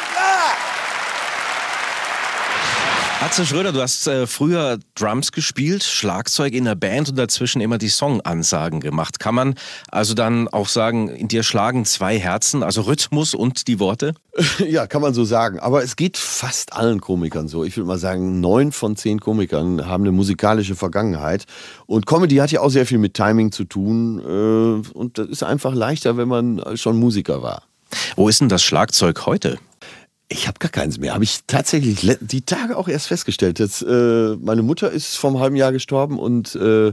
Atze 3.24 3.46
Schröder, 3.46 3.70
du 3.70 3.80
hast 3.80 4.08
äh, 4.08 4.26
früher 4.26 4.80
Drums 4.96 5.30
gespielt, 5.30 5.84
Schlagzeug 5.84 6.54
in 6.54 6.64
der 6.64 6.74
Band 6.74 7.08
und 7.08 7.16
dazwischen 7.16 7.60
immer 7.60 7.78
die 7.78 7.86
Songansagen 7.86 8.80
gemacht. 8.80 9.20
Kann 9.20 9.36
man 9.36 9.54
also 9.92 10.14
dann 10.14 10.48
auch 10.48 10.66
sagen, 10.66 11.08
in 11.08 11.28
dir 11.28 11.44
schlagen 11.44 11.84
zwei 11.84 12.18
Herzen, 12.18 12.64
also 12.64 12.80
Rhythmus 12.80 13.32
und 13.34 13.68
die 13.68 13.78
Worte? 13.78 14.14
Ja, 14.58 14.88
kann 14.88 15.02
man 15.02 15.14
so 15.14 15.24
sagen. 15.24 15.60
Aber 15.60 15.84
es 15.84 15.94
geht 15.94 16.16
fast 16.16 16.72
allen 16.72 17.00
Komikern 17.00 17.46
so. 17.46 17.62
Ich 17.62 17.76
würde 17.76 17.86
mal 17.86 17.98
sagen, 17.98 18.40
neun 18.40 18.72
von 18.72 18.96
zehn 18.96 19.20
Komikern 19.20 19.86
haben 19.86 20.02
eine 20.02 20.12
musikalische 20.12 20.74
Vergangenheit. 20.74 21.44
Und 21.86 22.06
Comedy 22.06 22.36
hat 22.36 22.50
ja 22.50 22.60
auch 22.60 22.70
sehr 22.70 22.86
viel 22.86 22.98
mit 22.98 23.14
Timing 23.14 23.52
zu 23.52 23.62
tun. 23.64 24.18
Äh, 24.18 24.98
und 24.98 25.18
das 25.18 25.28
ist 25.28 25.42
einfach 25.44 25.74
leichter, 25.74 26.16
wenn 26.16 26.28
man 26.28 26.60
schon 26.74 26.96
Musiker 26.96 27.40
war. 27.40 27.62
Wo 28.16 28.28
ist 28.28 28.40
denn 28.40 28.48
das 28.48 28.64
Schlagzeug 28.64 29.26
heute? 29.26 29.60
Ich 30.32 30.48
habe 30.48 30.58
gar 30.58 30.70
keins 30.70 30.98
mehr. 30.98 31.14
Habe 31.14 31.24
ich 31.24 31.40
tatsächlich 31.46 32.16
die 32.20 32.42
Tage 32.42 32.76
auch 32.76 32.88
erst 32.88 33.08
festgestellt. 33.08 33.58
Jetzt, 33.58 33.82
äh, 33.82 34.36
meine 34.40 34.62
Mutter 34.62 34.90
ist 34.90 35.16
einem 35.30 35.40
halben 35.40 35.56
Jahr 35.56 35.72
gestorben 35.72 36.18
und 36.18 36.54
äh, 36.54 36.92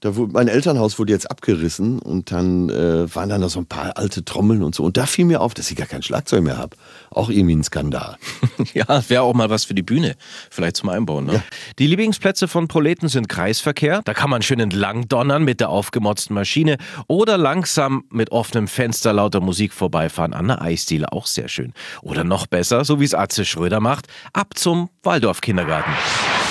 da 0.00 0.14
wurde, 0.16 0.32
mein 0.32 0.48
Elternhaus 0.48 0.98
wurde 0.98 1.12
jetzt 1.12 1.30
abgerissen 1.30 1.98
und 1.98 2.30
dann 2.30 2.68
äh, 2.68 3.12
waren 3.14 3.28
da 3.28 3.38
noch 3.38 3.50
so 3.50 3.58
ein 3.58 3.66
paar 3.66 3.96
alte 3.96 4.24
Trommeln 4.24 4.62
und 4.62 4.74
so. 4.74 4.84
Und 4.84 4.96
da 4.96 5.06
fiel 5.06 5.24
mir 5.24 5.40
auf, 5.40 5.54
dass 5.54 5.70
ich 5.70 5.76
gar 5.76 5.86
kein 5.86 6.02
Schlagzeug 6.02 6.42
mehr 6.42 6.56
habe. 6.56 6.76
Auch 7.10 7.30
irgendwie 7.30 7.56
ein 7.56 7.64
Skandal. 7.64 8.16
ja, 8.74 9.02
wäre 9.08 9.22
auch 9.22 9.34
mal 9.34 9.50
was 9.50 9.64
für 9.64 9.74
die 9.74 9.82
Bühne. 9.82 10.14
Vielleicht 10.50 10.76
zum 10.76 10.88
Einbauen. 10.88 11.26
Ne? 11.26 11.34
Ja. 11.34 11.42
Die 11.78 11.86
Lieblingsplätze 11.86 12.46
von 12.46 12.68
Proleten 12.68 13.08
sind 13.08 13.28
Kreisverkehr. 13.28 14.02
Da 14.04 14.14
kann 14.14 14.30
man 14.30 14.42
schön 14.42 14.60
entlang 14.60 15.08
donnern 15.08 15.42
mit 15.42 15.60
der 15.60 15.70
aufgemotzten 15.70 16.34
Maschine 16.34 16.76
oder 17.08 17.36
langsam 17.36 18.04
mit 18.10 18.30
offenem 18.30 18.68
Fenster 18.68 19.12
lauter 19.12 19.40
Musik 19.40 19.72
vorbeifahren 19.72 20.32
an 20.32 20.48
der 20.48 20.62
Eisdiele. 20.62 21.10
Auch 21.12 21.26
sehr 21.26 21.48
schön. 21.48 21.72
Oder 22.02 22.22
noch 22.22 22.46
besser, 22.46 22.84
so 22.84 23.00
wie 23.00 23.04
es 23.04 23.14
Atze 23.14 23.44
Schröder 23.44 23.80
macht, 23.80 24.06
ab 24.32 24.56
zum 24.56 24.90
Waldorf-Kindergarten. 25.02 25.92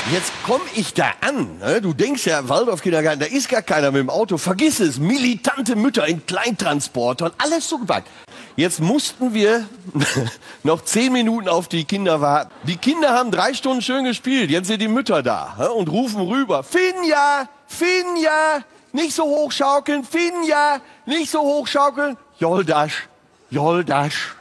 Jetzt 0.09 0.31
komme 0.45 0.63
ich 0.73 0.93
da 0.93 1.11
an. 1.19 1.57
Ne? 1.57 1.81
Du 1.81 1.93
denkst 1.93 2.25
ja, 2.27 2.47
Waldorf 2.47 2.81
Kindergarten, 2.81 3.19
da 3.19 3.25
ist 3.25 3.49
gar 3.49 3.61
keiner 3.61 3.91
mit 3.91 3.99
dem 3.99 4.09
Auto. 4.09 4.37
Vergiss 4.37 4.79
es. 4.79 4.99
Militante 4.99 5.75
Mütter 5.75 6.07
in 6.07 6.25
Kleintransportern, 6.25 7.33
alles 7.37 7.67
so 7.67 7.77
gewagt. 7.77 8.07
Jetzt 8.55 8.79
mussten 8.79 9.33
wir 9.33 9.67
noch 10.63 10.85
zehn 10.85 11.11
Minuten 11.11 11.49
auf 11.49 11.67
die 11.67 11.83
Kinder 11.83 12.21
warten. 12.21 12.51
Die 12.63 12.77
Kinder 12.77 13.09
haben 13.09 13.31
drei 13.31 13.53
Stunden 13.53 13.81
schön 13.81 14.05
gespielt. 14.05 14.49
Jetzt 14.49 14.67
sind 14.67 14.81
die 14.81 14.87
Mütter 14.87 15.21
da 15.23 15.69
und 15.75 15.89
rufen 15.89 16.21
rüber. 16.21 16.63
Finja, 16.63 17.49
Finja, 17.67 18.63
nicht 18.93 19.13
so 19.13 19.25
hochschaukeln. 19.25 20.05
Finja, 20.05 20.79
nicht 21.05 21.29
so 21.29 21.41
hochschaukeln. 21.41 22.15
Joldasch, 22.39 23.09
Joldasch, 23.49 24.35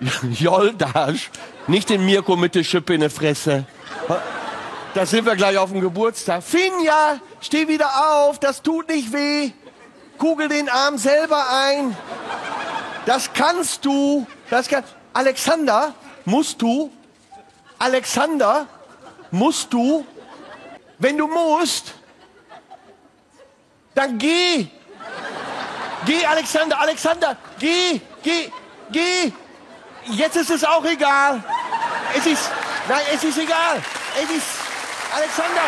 Joldasch. 0.30 1.30
Nicht 1.66 1.90
den 1.90 2.06
Mirko 2.06 2.36
mit 2.36 2.54
der 2.54 2.62
Schippe 2.62 2.94
in 2.94 3.00
der 3.00 3.10
Fresse. 3.10 3.66
Da 4.94 5.04
sind 5.04 5.26
wir 5.26 5.34
gleich 5.34 5.58
auf 5.58 5.70
dem 5.70 5.80
Geburtstag. 5.80 6.42
Finja, 6.44 7.18
steh 7.40 7.66
wieder 7.66 7.90
auf, 8.06 8.38
das 8.38 8.62
tut 8.62 8.88
nicht 8.88 9.12
weh. 9.12 9.50
Kugel 10.18 10.48
den 10.48 10.68
Arm 10.68 10.98
selber 10.98 11.44
ein. 11.50 11.96
Das 13.04 13.32
kannst 13.32 13.84
du. 13.84 14.24
Das 14.50 14.68
kann 14.68 14.84
Alexander, 15.12 15.94
musst 16.24 16.62
du. 16.62 16.92
Alexander, 17.78 18.68
musst 19.32 19.72
du. 19.72 20.06
Wenn 20.98 21.18
du 21.18 21.26
musst, 21.26 21.94
dann 23.96 24.16
geh. 24.16 24.68
Geh, 26.06 26.24
Alexander, 26.24 26.78
Alexander, 26.78 27.36
geh, 27.58 28.00
geh, 28.22 28.50
geh. 28.90 29.32
Jetzt 30.06 30.36
ist 30.36 30.50
es 30.50 30.64
auch 30.64 30.84
egal. 30.84 31.42
Es 32.16 32.26
ist, 32.26 32.50
nein, 32.88 33.02
es 33.12 33.24
ist 33.24 33.38
egal. 33.38 33.82
Es 34.22 34.30
ist, 34.30 34.46
Alexander. 35.16 35.62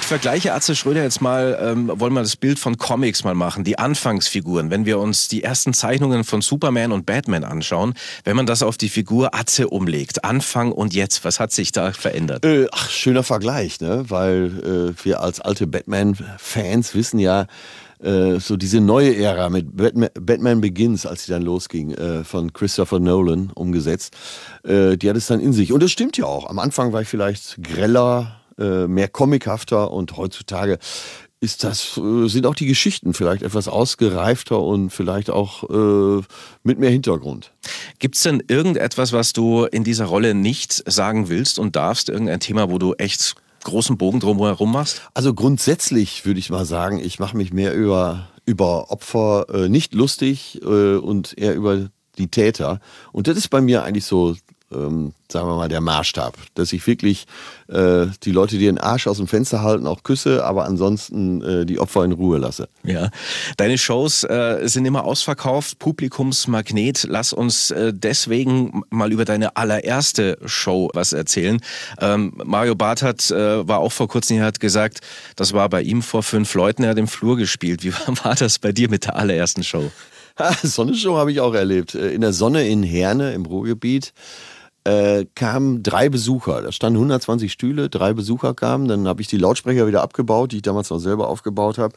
Ich 0.00 0.06
vergleiche 0.06 0.54
Atze 0.54 0.74
Schröder 0.74 1.02
jetzt 1.02 1.20
mal, 1.20 1.58
ähm, 1.60 1.90
wollen 1.92 2.14
wir 2.14 2.22
das 2.22 2.36
Bild 2.36 2.58
von 2.58 2.78
Comics 2.78 3.22
mal 3.22 3.34
machen, 3.34 3.64
die 3.64 3.78
Anfangsfiguren. 3.78 4.70
Wenn 4.70 4.86
wir 4.86 4.98
uns 4.98 5.28
die 5.28 5.42
ersten 5.42 5.74
Zeichnungen 5.74 6.24
von 6.24 6.40
Superman 6.40 6.92
und 6.92 7.04
Batman 7.04 7.44
anschauen, 7.44 7.92
wenn 8.24 8.34
man 8.34 8.46
das 8.46 8.62
auf 8.62 8.78
die 8.78 8.88
Figur 8.88 9.34
Atze 9.34 9.68
umlegt, 9.68 10.24
Anfang 10.24 10.72
und 10.72 10.94
jetzt, 10.94 11.22
was 11.24 11.38
hat 11.38 11.52
sich 11.52 11.70
da 11.72 11.92
verändert? 11.92 12.46
Äh, 12.46 12.66
ach, 12.72 12.88
schöner 12.88 13.24
Vergleich, 13.24 13.80
ne? 13.80 14.04
weil 14.08 14.94
äh, 14.96 15.04
wir 15.04 15.20
als 15.20 15.40
alte 15.40 15.66
Batman-Fans 15.66 16.94
wissen 16.94 17.18
ja, 17.18 17.46
äh, 18.02 18.38
so 18.40 18.56
diese 18.56 18.80
neue 18.80 19.16
Ära 19.16 19.48
mit 19.48 19.76
Batman, 19.76 20.10
Batman, 20.20 20.60
Begins, 20.60 21.06
als 21.06 21.24
sie 21.24 21.32
dann 21.32 21.42
losging, 21.42 21.92
äh, 21.92 22.24
von 22.24 22.52
Christopher 22.52 23.00
Nolan 23.00 23.50
umgesetzt, 23.54 24.14
äh, 24.64 24.96
die 24.96 25.08
hat 25.08 25.16
es 25.16 25.26
dann 25.26 25.40
in 25.40 25.52
sich. 25.52 25.72
Und 25.72 25.82
das 25.82 25.90
stimmt 25.90 26.16
ja 26.16 26.26
auch. 26.26 26.48
Am 26.48 26.58
Anfang 26.58 26.92
war 26.92 27.02
ich 27.02 27.08
vielleicht 27.08 27.62
greller, 27.62 28.36
mehr 28.58 29.08
comichafter 29.08 29.90
und 29.90 30.16
heutzutage 30.16 30.78
ist 31.40 31.64
das, 31.64 31.98
äh, 31.98 32.28
sind 32.28 32.46
auch 32.46 32.54
die 32.54 32.66
Geschichten 32.66 33.14
vielleicht 33.14 33.42
etwas 33.42 33.68
ausgereifter 33.68 34.60
und 34.60 34.90
vielleicht 34.90 35.30
auch 35.30 35.68
äh, 35.68 36.22
mit 36.62 36.78
mehr 36.78 36.90
Hintergrund. 36.90 37.52
Gibt 37.98 38.16
es 38.16 38.22
denn 38.22 38.42
irgendetwas, 38.48 39.12
was 39.12 39.32
du 39.32 39.64
in 39.64 39.84
dieser 39.84 40.06
Rolle 40.06 40.34
nicht 40.34 40.82
sagen 40.90 41.28
willst 41.28 41.58
und 41.58 41.76
darfst? 41.76 42.08
Irgendein 42.08 42.40
Thema, 42.40 42.70
wo 42.70 42.78
du 42.78 42.94
echt 42.94 43.34
großen 43.64 43.98
Bogen 43.98 44.20
drumherum 44.20 44.72
machst? 44.72 45.02
Also 45.12 45.34
grundsätzlich 45.34 46.24
würde 46.24 46.40
ich 46.40 46.50
mal 46.50 46.64
sagen, 46.64 46.98
ich 46.98 47.18
mache 47.18 47.36
mich 47.36 47.52
mehr 47.52 47.74
über, 47.74 48.28
über 48.46 48.90
Opfer 48.90 49.46
äh, 49.52 49.68
nicht 49.68 49.94
lustig 49.94 50.60
äh, 50.62 50.96
und 50.96 51.36
eher 51.36 51.54
über 51.54 51.88
die 52.16 52.28
Täter. 52.28 52.80
Und 53.12 53.28
das 53.28 53.36
ist 53.36 53.48
bei 53.48 53.60
mir 53.60 53.82
eigentlich 53.82 54.06
so 54.06 54.36
ähm, 54.72 55.12
sagen 55.30 55.48
wir 55.48 55.56
mal, 55.56 55.68
der 55.68 55.80
Maßstab. 55.80 56.36
Dass 56.54 56.72
ich 56.72 56.86
wirklich 56.86 57.26
äh, 57.68 58.06
die 58.22 58.32
Leute, 58.32 58.58
die 58.58 58.66
den 58.66 58.78
Arsch 58.78 59.06
aus 59.06 59.18
dem 59.18 59.28
Fenster 59.28 59.62
halten, 59.62 59.86
auch 59.86 60.02
küsse, 60.02 60.44
aber 60.44 60.64
ansonsten 60.64 61.42
äh, 61.42 61.66
die 61.66 61.78
Opfer 61.78 62.04
in 62.04 62.12
Ruhe 62.12 62.38
lasse. 62.38 62.68
Ja, 62.84 63.10
deine 63.56 63.78
Shows 63.78 64.24
äh, 64.24 64.60
sind 64.64 64.84
immer 64.84 65.04
ausverkauft, 65.04 65.78
Publikumsmagnet. 65.78 67.06
Lass 67.08 67.32
uns 67.32 67.70
äh, 67.70 67.92
deswegen 67.94 68.82
mal 68.90 69.12
über 69.12 69.24
deine 69.24 69.56
allererste 69.56 70.38
Show 70.46 70.90
was 70.94 71.12
erzählen. 71.12 71.60
Ähm, 72.00 72.32
Mario 72.44 72.74
Barth 72.74 73.02
hat, 73.02 73.30
äh, 73.30 73.66
war 73.66 73.78
auch 73.78 73.92
vor 73.92 74.08
kurzem 74.08 74.36
hier, 74.36 74.44
hat 74.44 74.60
gesagt, 74.60 75.00
das 75.36 75.52
war 75.52 75.68
bei 75.68 75.82
ihm 75.82 76.02
vor 76.02 76.22
fünf 76.22 76.54
Leuten, 76.54 76.82
er 76.82 76.90
hat 76.90 76.98
im 76.98 77.08
Flur 77.08 77.36
gespielt. 77.36 77.84
Wie 77.84 77.92
war 78.24 78.34
das 78.34 78.58
bei 78.58 78.72
dir 78.72 78.90
mit 78.90 79.04
der 79.04 79.16
allerersten 79.16 79.62
Show? 79.62 79.90
so 80.62 80.82
eine 80.82 80.94
Show 80.94 81.16
habe 81.16 81.32
ich 81.32 81.40
auch 81.40 81.54
erlebt. 81.54 81.94
Äh, 81.94 82.10
in 82.10 82.20
der 82.20 82.32
Sonne 82.32 82.66
in 82.68 82.82
Herne 82.82 83.32
im 83.32 83.46
Ruhrgebiet 83.46 84.12
äh, 84.86 85.26
kamen 85.34 85.82
drei 85.82 86.08
Besucher. 86.08 86.62
Da 86.62 86.70
standen 86.70 86.98
120 86.98 87.50
Stühle, 87.50 87.90
drei 87.90 88.12
Besucher 88.12 88.54
kamen. 88.54 88.86
Dann 88.86 89.08
habe 89.08 89.20
ich 89.20 89.26
die 89.26 89.36
Lautsprecher 89.36 89.86
wieder 89.88 90.02
abgebaut, 90.02 90.52
die 90.52 90.56
ich 90.56 90.62
damals 90.62 90.90
noch 90.90 91.00
selber 91.00 91.28
aufgebaut 91.28 91.78
habe. 91.78 91.96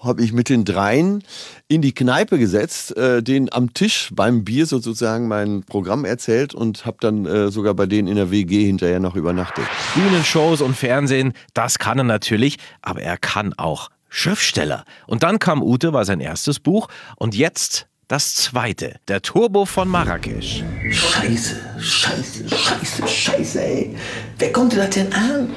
Habe 0.00 0.22
ich 0.22 0.32
mit 0.32 0.48
den 0.48 0.64
dreien 0.64 1.24
in 1.66 1.82
die 1.82 1.92
Kneipe 1.92 2.38
gesetzt, 2.38 2.96
äh, 2.96 3.22
denen 3.24 3.52
am 3.52 3.74
Tisch 3.74 4.10
beim 4.12 4.44
Bier 4.44 4.66
sozusagen 4.66 5.26
mein 5.26 5.64
Programm 5.64 6.04
erzählt 6.04 6.54
und 6.54 6.86
habe 6.86 6.98
dann 7.00 7.26
äh, 7.26 7.50
sogar 7.50 7.74
bei 7.74 7.86
denen 7.86 8.06
in 8.06 8.14
der 8.14 8.30
WG 8.30 8.64
hinterher 8.64 9.00
noch 9.00 9.16
übernachtet. 9.16 9.64
Bühnenshows 9.94 10.60
und 10.60 10.76
Fernsehen, 10.76 11.32
das 11.54 11.80
kann 11.80 11.98
er 11.98 12.04
natürlich, 12.04 12.58
aber 12.82 13.02
er 13.02 13.16
kann 13.16 13.52
auch 13.54 13.90
Schriftsteller. 14.08 14.84
Und 15.08 15.24
dann 15.24 15.40
kam 15.40 15.62
Ute, 15.62 15.92
war 15.92 16.04
sein 16.04 16.20
erstes 16.20 16.60
Buch 16.60 16.88
und 17.16 17.34
jetzt 17.34 17.87
das 18.08 18.34
zweite, 18.34 18.96
der 19.06 19.20
Turbo 19.20 19.66
von 19.66 19.86
Marrakesch. 19.86 20.64
Scheiße, 20.90 21.56
scheiße, 21.78 22.48
scheiße, 22.48 23.06
scheiße, 23.06 23.62
ey. 23.62 23.96
Wer 24.38 24.52
konnte 24.52 24.76
das 24.76 24.90
denn 24.90 25.12
an? 25.12 25.50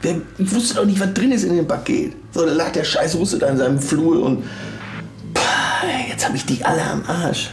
Wer, 0.00 0.20
ich 0.38 0.54
wusste 0.54 0.76
doch 0.76 0.84
nicht, 0.84 1.00
was 1.00 1.12
drin 1.12 1.32
ist 1.32 1.42
in 1.42 1.56
dem 1.56 1.66
Paket. 1.66 2.14
So, 2.32 2.46
da 2.46 2.52
lag 2.52 2.70
der 2.70 2.84
scheiß 2.84 3.16
Russe 3.16 3.38
da 3.38 3.48
in 3.48 3.56
seinem 3.56 3.80
Flur 3.80 4.22
und. 4.22 4.44
Pah, 5.34 5.86
jetzt 6.08 6.26
hab 6.26 6.34
ich 6.34 6.46
die 6.46 6.64
alle 6.64 6.82
am 6.82 7.02
Arsch. 7.04 7.50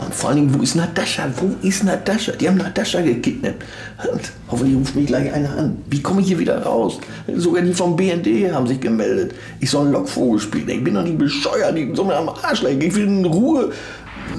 Und 0.00 0.14
vor 0.14 0.30
allen 0.30 0.38
Dingen, 0.38 0.58
wo 0.58 0.62
ist 0.62 0.74
Natascha? 0.74 1.28
Wo 1.36 1.54
ist 1.66 1.84
Natascha? 1.84 2.32
Die 2.32 2.48
haben 2.48 2.56
Natascha 2.56 3.00
gekidnappt. 3.02 3.62
Und 4.10 4.32
hoffentlich 4.50 4.76
ruft 4.76 4.96
mich 4.96 5.06
gleich 5.06 5.32
einer 5.32 5.50
an. 5.50 5.82
Wie 5.90 6.00
komme 6.00 6.22
ich 6.22 6.28
hier 6.28 6.38
wieder 6.38 6.62
raus? 6.62 6.98
Sogar 7.36 7.62
die 7.62 7.74
vom 7.74 7.96
BND 7.96 8.52
haben 8.52 8.66
sich 8.66 8.80
gemeldet. 8.80 9.34
Ich 9.60 9.70
soll 9.70 9.86
ein 9.86 9.92
Lockvogel 9.92 10.40
spielen. 10.40 10.68
Ich 10.70 10.82
bin 10.82 10.94
doch 10.94 11.02
nicht 11.02 11.18
bescheuert. 11.18 11.76
Ich 11.76 11.94
soll 11.94 12.06
mir 12.06 12.16
am 12.16 12.30
Arsch 12.30 12.62
legen. 12.62 12.80
Ich 12.80 12.94
will 12.94 13.04
in 13.04 13.24
Ruhe 13.26 13.72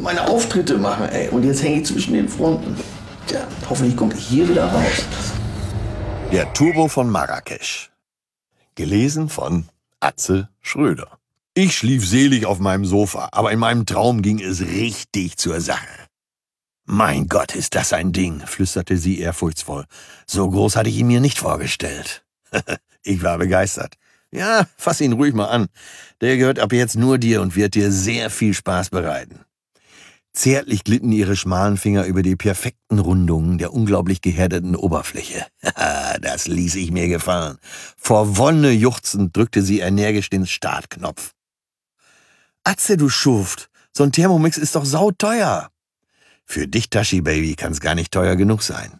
meine 0.02 0.28
Auftritte 0.28 0.78
machen. 0.78 1.08
Ey. 1.10 1.30
Und 1.30 1.44
jetzt 1.44 1.64
hänge 1.64 1.82
ich 1.82 1.86
zwischen 1.86 2.14
den 2.14 2.28
Fronten. 2.28 2.76
Tja, 3.28 3.42
hoffentlich 3.70 3.96
komme 3.96 4.14
ich 4.16 4.26
hier 4.26 4.50
wieder 4.50 4.66
raus. 4.66 5.06
Der 6.32 6.52
Turbo 6.54 6.88
von 6.88 7.10
Marrakesch. 7.10 7.92
Gelesen 8.76 9.30
von 9.30 9.66
Atze 10.00 10.50
Schröder. 10.62 11.21
Ich 11.54 11.76
schlief 11.76 12.08
selig 12.08 12.46
auf 12.46 12.60
meinem 12.60 12.86
Sofa, 12.86 13.28
aber 13.34 13.52
in 13.52 13.60
meinem 13.60 13.86
Traum 13.86 14.22
ging 14.22 14.40
es 14.40 14.62
richtig 14.62 15.36
zur 15.36 15.60
Sache. 15.60 16.08
Mein 16.86 17.28
Gott, 17.28 17.56
ist 17.56 17.76
das 17.76 17.92
ein 17.92 18.14
Ding, 18.14 18.40
flüsterte 18.40 18.96
sie 18.98 19.20
ehrfurchtsvoll. 19.20 19.86
So 20.26 20.50
groß 20.50 20.78
hatte 20.78 20.90
ich 20.90 20.98
ihn 20.98 21.08
mir 21.08 21.20
nicht 21.20 21.38
vorgestellt. 21.38 22.24
ich 23.04 23.22
war 23.22 23.38
begeistert. 23.38 23.96
Ja, 24.32 24.66
fass 24.78 25.02
ihn 25.02 25.12
ruhig 25.12 25.34
mal 25.34 25.48
an. 25.48 25.68
Der 26.22 26.38
gehört 26.38 26.60
ab 26.60 26.72
jetzt 26.72 26.96
nur 26.96 27.18
dir 27.18 27.42
und 27.42 27.58
wird 27.58 27.76
dir 27.76 27.92
sehr 27.92 28.30
viel 28.30 28.54
Spaß 28.54 28.90
bereiten. 28.90 29.42
Zärtlich 30.34 30.86
glitten 30.86 31.12
ihre 31.12 31.36
schmalen 31.36 31.76
Finger 31.76 32.06
über 32.06 32.24
die 32.24 32.38
perfekten 32.38 33.00
Rundungen 33.00 33.58
der 33.58 33.74
unglaublich 33.74 34.22
gehärteten 34.22 34.78
Oberfläche. 34.78 35.46
das 36.22 36.48
ließ 36.48 36.76
ich 36.76 36.92
mir 36.92 37.10
gefallen. 37.10 37.58
Vor 37.98 38.38
Wonne 38.38 38.72
juchzend 38.72 39.36
drückte 39.36 39.62
sie 39.62 39.82
energisch 39.82 40.30
den 40.30 40.48
Startknopf. 40.48 41.34
Atze, 42.64 42.96
du 42.96 43.10
Schuft, 43.10 43.70
so 43.92 44.04
ein 44.04 44.12
Thermomix 44.12 44.58
ist 44.58 44.76
doch 44.76 44.86
sauteuer. 44.86 45.72
Für 46.46 46.68
dich, 46.68 46.92
Tashi 46.92 47.22
Baby, 47.22 47.56
kann's 47.56 47.80
gar 47.80 47.96
nicht 47.96 48.12
teuer 48.12 48.36
genug 48.36 48.62
sein. 48.62 49.00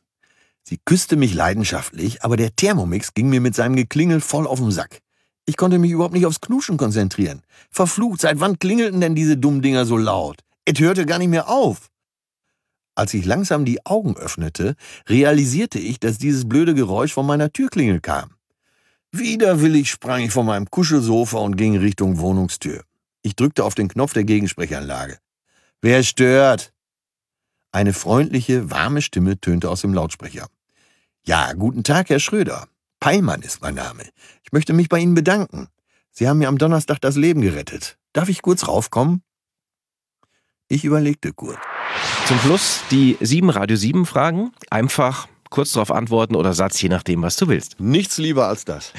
Sie 0.64 0.80
küsste 0.84 1.16
mich 1.16 1.34
leidenschaftlich, 1.34 2.24
aber 2.24 2.38
der 2.38 2.56
Thermomix 2.56 3.14
ging 3.14 3.30
mir 3.30 3.40
mit 3.40 3.56
seinem 3.56 3.76
Geklingel 3.76 4.20
voll 4.20 4.48
auf 4.48 4.60
den 4.60 4.72
Sack. 4.72 5.00
Ich 5.46 5.58
konnte 5.58 5.78
mich 5.78 5.92
überhaupt 5.92 6.14
nicht 6.14 6.26
aufs 6.26 6.42
Knuschen 6.42 6.78
konzentrieren. 6.78 7.44
Verflucht, 7.70 8.22
seit 8.22 8.40
wann 8.40 8.58
klingelten 8.58 9.00
denn 9.00 9.16
diese 9.16 9.38
dummen 9.38 9.62
Dinger 9.62 9.86
so 9.86 9.98
laut? 9.98 10.40
Es 10.66 10.80
hörte 10.80 11.06
gar 11.06 11.20
nicht 11.20 11.30
mehr 11.30 11.48
auf. 11.48 11.90
Als 12.96 13.14
ich 13.14 13.26
langsam 13.26 13.64
die 13.64 13.86
Augen 13.86 14.18
öffnete, 14.18 14.76
realisierte 15.08 15.80
ich, 15.80 16.00
dass 16.00 16.18
dieses 16.18 16.48
blöde 16.48 16.74
Geräusch 16.74 17.14
von 17.14 17.26
meiner 17.28 17.54
Türklingel 17.54 18.02
kam. 18.02 18.32
Widerwillig 19.12 19.92
sprang 19.92 20.22
ich 20.22 20.32
von 20.32 20.46
meinem 20.46 20.70
Kuschelsofa 20.70 21.38
und 21.38 21.58
ging 21.58 21.78
Richtung 21.78 22.20
Wohnungstür. 22.20 22.84
Ich 23.24 23.36
drückte 23.36 23.64
auf 23.64 23.76
den 23.76 23.88
Knopf 23.88 24.14
der 24.14 24.24
Gegensprechanlage. 24.24 25.18
Wer 25.82 26.04
stört? 26.04 26.74
Eine 27.72 27.94
freundliche, 27.94 28.70
warme 28.70 29.02
Stimme 29.02 29.40
tönte 29.40 29.70
aus 29.70 29.82
dem 29.82 29.94
Lautsprecher. 29.94 30.48
Ja, 31.24 31.54
guten 31.54 31.84
Tag, 31.84 32.10
Herr 32.10 32.20
Schröder. 32.20 32.68
Peimann 33.00 33.42
ist 33.42 33.62
mein 33.62 33.76
Name. 33.76 34.04
Ich 34.44 34.52
möchte 34.52 34.74
mich 34.74 34.90
bei 34.90 35.00
Ihnen 35.00 35.16
bedanken. 35.16 35.68
Sie 36.12 36.28
haben 36.28 36.40
mir 36.40 36.50
am 36.50 36.58
Donnerstag 36.58 37.00
das 37.00 37.16
Leben 37.16 37.42
gerettet. 37.42 37.98
Darf 38.14 38.28
ich 38.28 38.42
kurz 38.42 38.68
raufkommen? 38.68 39.24
Ich 40.68 40.84
überlegte 40.84 41.34
kurz. 41.34 41.60
Zum 42.28 42.40
Schluss 42.40 42.82
die 42.92 43.18
sieben 43.22 43.50
Radio 43.50 43.78
7 43.78 44.06
Fragen. 44.06 44.52
Einfach 44.70 45.28
kurz 45.50 45.74
darauf 45.74 45.92
antworten 45.92 46.36
oder 46.36 46.54
Satz, 46.54 46.82
je 46.82 46.90
nachdem, 46.90 47.22
was 47.22 47.36
du 47.38 47.48
willst. 47.48 47.80
Nichts 47.80 48.18
lieber 48.18 48.48
als 48.48 48.66
das. 48.66 48.94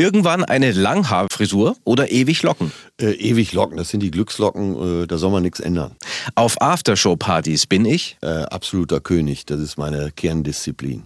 Irgendwann 0.00 0.44
eine 0.46 0.72
Langhaarfrisur 0.72 1.76
oder 1.84 2.10
ewig 2.10 2.42
Locken. 2.42 2.72
Äh, 2.98 3.10
ewig 3.10 3.52
Locken, 3.52 3.76
das 3.76 3.90
sind 3.90 4.02
die 4.02 4.10
Glückslocken, 4.10 5.02
äh, 5.02 5.06
da 5.06 5.18
soll 5.18 5.30
man 5.30 5.42
nichts 5.42 5.60
ändern. 5.60 5.94
Auf 6.36 6.58
Aftershow-Partys 6.62 7.66
bin 7.66 7.84
ich. 7.84 8.16
Äh, 8.22 8.44
absoluter 8.44 9.00
König, 9.00 9.44
das 9.44 9.60
ist 9.60 9.76
meine 9.76 10.10
Kerndisziplin. 10.10 11.02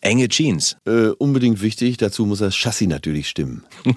Enge 0.00 0.28
Jeans. 0.28 0.76
Äh, 0.86 1.08
unbedingt 1.18 1.60
wichtig, 1.60 1.96
dazu 1.96 2.26
muss 2.26 2.38
das 2.38 2.54
Chassis 2.54 2.88
natürlich 2.88 3.28
stimmen. 3.28 3.64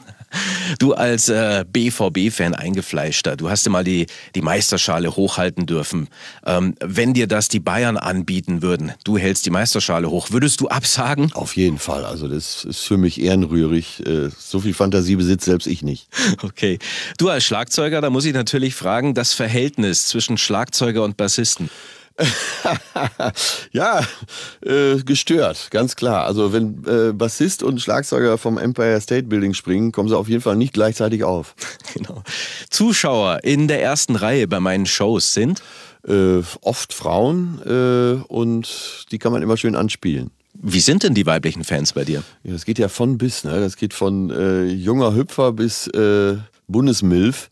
Du 0.79 0.93
als 0.93 1.29
äh, 1.29 1.63
BVB-Fan 1.72 2.55
eingefleischter, 2.55 3.36
du 3.36 3.50
hast 3.51 3.69
mal 3.69 3.83
die, 3.83 4.07
die 4.33 4.41
Meisterschale 4.41 5.15
hochhalten 5.15 5.67
dürfen. 5.67 6.07
Ähm, 6.45 6.75
wenn 6.83 7.13
dir 7.13 7.27
das 7.27 7.50
die 7.50 7.60
Bayern 7.60 7.98
anbieten 7.98 8.62
würden, 8.62 8.93
du 9.03 9.17
hältst 9.17 9.45
die 9.45 9.51
Meisterschale 9.51 10.10
hoch, 10.10 10.31
würdest 10.31 10.62
du 10.62 10.69
absagen? 10.69 11.31
Auf 11.33 11.55
jeden 11.55 11.77
Fall, 11.77 12.05
also 12.05 12.27
das 12.27 12.65
ist 12.65 12.79
für 12.79 12.98
mich 12.98 13.22
ehrenrührig. 13.22 14.03
Äh, 14.05 14.29
so 14.36 14.60
viel 14.60 14.74
Fantasie 14.74 15.15
besitzt 15.15 15.45
selbst 15.45 15.67
ich 15.67 15.83
nicht. 15.83 16.07
Okay. 16.41 16.79
Du 17.17 17.29
als 17.29 17.45
Schlagzeuger, 17.45 18.01
da 18.01 18.10
muss 18.10 18.25
ich 18.25 18.33
natürlich 18.33 18.75
fragen, 18.75 19.13
das 19.13 19.33
Verhältnis 19.33 20.07
zwischen 20.07 20.38
Schlagzeuger 20.38 21.03
und 21.03 21.15
Bassisten. 21.15 21.69
ja, 23.72 24.01
äh, 24.62 24.98
gestört, 25.03 25.70
ganz 25.72 25.96
klar. 25.96 26.25
Also 26.25 26.53
wenn 26.53 26.84
äh, 26.86 27.12
Bassist 27.13 27.63
und 27.63 27.82
Schlagzeuger 27.82 28.38
vom 28.38 28.58
Empire 28.58 29.00
State 29.01 29.24
Building 29.24 29.53
springen, 29.53 29.91
kommen 29.91 30.10
sie 30.10 30.17
auf 30.17 30.29
jeden 30.29 30.41
Fall 30.41 30.55
nicht 30.55 30.74
gleichzeitig 30.74 31.24
auf. 31.24 31.55
Genau. 31.93 32.24
Zuschauer 32.72 33.43
in 33.43 33.67
der 33.67 33.84
ersten 33.84 34.15
Reihe 34.15 34.48
bei 34.48 34.60
meinen 34.60 34.88
Shows 34.88 35.36
sind? 35.36 35.62
Äh, 36.08 36.41
oft 36.62 36.91
Frauen 36.91 37.62
äh, 37.65 38.24
und 38.34 39.05
die 39.12 39.20
kann 39.20 39.32
man 39.32 39.43
immer 39.43 39.58
schön 39.58 39.75
anspielen. 39.75 40.32
Wie 40.53 40.79
sind 40.79 41.03
denn 41.03 41.13
die 41.13 41.27
weiblichen 41.27 41.63
Fans 41.63 41.93
bei 41.93 42.03
dir? 42.03 42.24
Ja, 42.43 42.53
das 42.53 42.65
geht 42.65 42.79
ja 42.79 42.88
von 42.88 43.20
bis, 43.20 43.43
ne? 43.43 43.60
Das 43.60 43.77
geht 43.77 43.93
von 43.93 44.32
äh, 44.32 44.63
junger 44.65 45.13
Hüpfer 45.13 45.51
bis 45.51 45.88
äh, 45.88 46.38
Bundesmilf. 46.67 47.51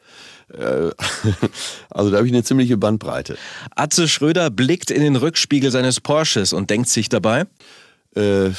Äh, 0.57 0.91
Also 1.89 2.09
da 2.09 2.17
habe 2.17 2.27
ich 2.27 2.33
eine 2.33 2.43
ziemliche 2.43 2.77
Bandbreite. 2.77 3.37
Atze 3.75 4.07
Schröder 4.07 4.49
blickt 4.49 4.91
in 4.91 5.01
den 5.01 5.15
Rückspiegel 5.15 5.71
seines 5.71 5.99
Porsches 5.99 6.53
und 6.53 6.69
denkt 6.69 6.89
sich 6.89 7.09
dabei, 7.09 7.45
Äh, 8.15 8.51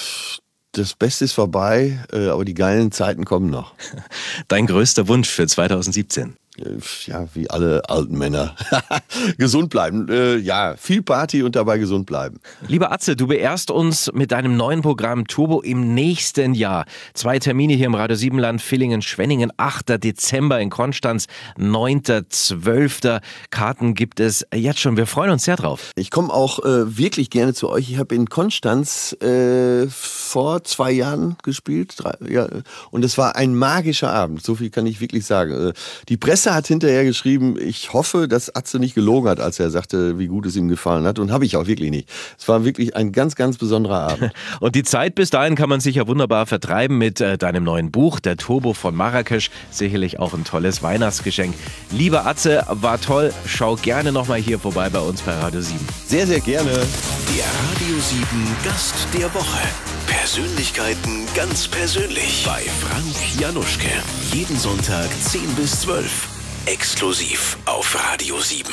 das 0.72 0.94
Beste 0.94 1.26
ist 1.26 1.32
vorbei, 1.34 2.02
äh, 2.12 2.28
aber 2.28 2.46
die 2.46 2.54
geilen 2.54 2.92
Zeiten 2.92 3.26
kommen 3.26 3.50
noch. 3.50 3.74
dein 4.48 4.66
größter 4.66 5.06
Wunsch 5.06 5.28
für 5.28 5.46
2017. 5.46 6.36
Äh, 6.64 6.78
Ja, 7.06 7.26
wie 7.34 7.48
alle 7.50 7.82
alten 7.88 8.16
Männer. 8.18 8.54
gesund 9.38 9.70
bleiben. 9.70 10.08
Äh, 10.08 10.36
ja, 10.36 10.74
viel 10.76 11.02
Party 11.02 11.42
und 11.42 11.56
dabei 11.56 11.78
gesund 11.78 12.06
bleiben. 12.06 12.40
Lieber 12.68 12.92
Atze, 12.92 13.16
du 13.16 13.26
beehrst 13.26 13.70
uns 13.70 14.10
mit 14.12 14.32
deinem 14.32 14.56
neuen 14.56 14.82
Programm 14.82 15.26
Turbo 15.26 15.60
im 15.60 15.94
nächsten 15.94 16.54
Jahr. 16.54 16.84
Zwei 17.14 17.38
Termine 17.38 17.74
hier 17.74 17.86
im 17.86 17.94
Radio 17.94 18.16
Siebenland, 18.16 18.60
Villingen, 18.62 19.02
Schwenningen, 19.02 19.52
8. 19.56 20.02
Dezember 20.02 20.60
in 20.60 20.70
Konstanz, 20.70 21.26
9. 21.56 22.02
12. 22.28 23.20
Karten 23.50 23.94
gibt 23.94 24.20
es 24.20 24.46
jetzt 24.54 24.80
schon. 24.80 24.96
Wir 24.96 25.06
freuen 25.06 25.30
uns 25.30 25.44
sehr 25.44 25.56
drauf. 25.56 25.90
Ich 25.96 26.10
komme 26.10 26.32
auch 26.32 26.58
äh, 26.60 26.96
wirklich 26.98 27.30
gerne 27.30 27.54
zu 27.54 27.68
euch. 27.68 27.90
Ich 27.90 27.98
habe 27.98 28.14
in 28.14 28.28
Konstanz 28.28 29.12
äh, 29.22 29.86
vor 29.88 30.64
zwei 30.64 30.92
Jahren 30.92 31.36
gespielt. 31.42 31.94
Drei, 31.96 32.14
ja, 32.28 32.48
und 32.90 33.04
es 33.04 33.18
war 33.18 33.36
ein 33.36 33.54
magischer 33.54 34.12
Abend. 34.12 34.42
So 34.42 34.54
viel 34.54 34.70
kann 34.70 34.86
ich 34.86 35.00
wirklich 35.00 35.26
sagen. 35.26 35.68
Äh, 35.68 35.72
die 36.08 36.16
Presse 36.16 36.51
hat 36.54 36.66
hinterher 36.66 37.04
geschrieben, 37.04 37.56
ich 37.58 37.92
hoffe, 37.92 38.28
dass 38.28 38.54
Atze 38.54 38.78
nicht 38.78 38.94
gelogen 38.94 39.28
hat, 39.28 39.40
als 39.40 39.58
er 39.58 39.70
sagte, 39.70 40.18
wie 40.18 40.26
gut 40.26 40.46
es 40.46 40.56
ihm 40.56 40.68
gefallen 40.68 41.04
hat. 41.06 41.18
Und 41.18 41.32
habe 41.32 41.44
ich 41.44 41.56
auch 41.56 41.66
wirklich 41.66 41.90
nicht. 41.90 42.08
Es 42.38 42.48
war 42.48 42.64
wirklich 42.64 42.96
ein 42.96 43.12
ganz, 43.12 43.34
ganz 43.34 43.58
besonderer 43.58 44.00
Abend. 44.00 44.32
Und 44.60 44.74
die 44.74 44.82
Zeit 44.82 45.14
bis 45.14 45.30
dahin 45.30 45.54
kann 45.54 45.68
man 45.68 45.80
sich 45.80 45.96
ja 45.96 46.06
wunderbar 46.06 46.46
vertreiben 46.46 46.98
mit 46.98 47.20
äh, 47.20 47.38
deinem 47.38 47.64
neuen 47.64 47.90
Buch, 47.90 48.20
Der 48.20 48.36
Turbo 48.36 48.72
von 48.72 48.94
Marrakesch. 48.94 49.50
Sicherlich 49.70 50.18
auch 50.18 50.34
ein 50.34 50.44
tolles 50.44 50.82
Weihnachtsgeschenk. 50.82 51.54
Lieber 51.90 52.26
Atze, 52.26 52.64
war 52.68 53.00
toll. 53.00 53.32
Schau 53.46 53.76
gerne 53.76 54.12
nochmal 54.12 54.38
hier 54.38 54.58
vorbei 54.58 54.88
bei 54.88 55.00
uns 55.00 55.20
bei 55.22 55.32
Radio 55.32 55.60
7. 55.60 55.78
Sehr, 56.06 56.26
sehr 56.26 56.40
gerne. 56.40 56.70
Der 56.70 57.46
Radio 57.70 57.98
7 58.00 58.26
Gast 58.64 59.06
der 59.18 59.32
Woche. 59.34 59.60
Persönlichkeiten 60.06 61.26
ganz 61.34 61.68
persönlich 61.68 62.44
bei 62.46 62.62
Frank 62.80 63.40
Januschke. 63.40 63.88
Jeden 64.32 64.56
Sonntag 64.56 65.08
10 65.20 65.42
bis 65.56 65.80
12. 65.80 66.31
Exklusiv 66.66 67.58
auf 67.66 67.96
Radio 67.96 68.40
7. 68.40 68.72